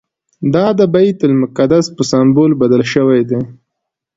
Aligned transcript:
دا 0.53 0.65
د 0.79 0.81
بیت 0.93 1.19
المقدس 1.27 1.85
په 1.95 2.01
سمبول 2.11 2.51
بدل 2.61 2.81
شوی 2.93 3.21
دی. 3.29 3.39